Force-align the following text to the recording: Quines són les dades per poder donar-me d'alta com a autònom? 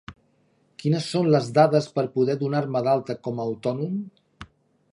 Quines 0.83 1.09
són 1.15 1.27
les 1.35 1.49
dades 1.57 1.89
per 1.99 2.05
poder 2.15 2.37
donar-me 2.39 2.81
d'alta 2.87 3.17
com 3.27 3.43
a 3.43 3.47
autònom? 3.51 4.01